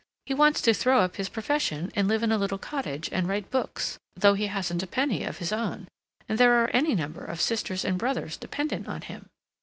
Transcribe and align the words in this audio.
He 0.25 0.33
wants 0.33 0.61
to 0.61 0.73
throw 0.73 1.01
up 1.01 1.17
his 1.17 1.29
profession 1.29 1.91
and 1.95 2.07
live 2.07 2.23
in 2.23 2.31
a 2.31 2.37
little 2.39 2.57
cottage 2.57 3.07
and 3.11 3.27
write 3.27 3.51
books, 3.51 3.99
though 4.15 4.33
he 4.33 4.47
hasn't 4.47 4.81
a 4.81 4.87
penny 4.87 5.23
of 5.23 5.37
his 5.37 5.53
own, 5.53 5.87
and 6.27 6.39
there 6.39 6.53
are 6.63 6.69
any 6.71 6.95
number 6.95 7.23
of 7.23 7.39
sisters 7.39 7.85
and 7.85 7.99
brothers 7.99 8.35
dependent 8.35 8.87
on 8.87 9.01
him." 9.01 9.27